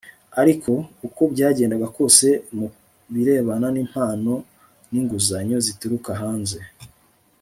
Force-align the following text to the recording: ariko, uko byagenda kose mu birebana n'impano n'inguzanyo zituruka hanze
ariko, 0.41 0.71
uko 1.07 1.21
byagenda 1.33 1.75
kose 1.97 2.27
mu 2.57 2.67
birebana 3.13 3.67
n'impano 3.75 4.33
n'inguzanyo 4.91 5.57
zituruka 5.65 6.09
hanze 6.23 6.59